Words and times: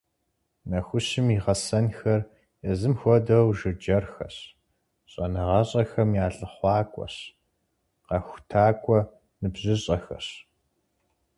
Нэхущым 0.69 1.25
и 1.35 1.37
гъэсэнхэр 1.43 2.21
езым 2.71 2.93
хуэдэу 2.99 3.47
жыджэрхэщ, 3.57 4.35
щӀэныгъэщӀэхэм 5.11 6.09
я 6.25 6.27
лъыхъуакӀуэщ, 6.35 7.15
къэхутакӀуэ 8.07 8.99
ныбжьыщӀэхэщ. 9.41 10.27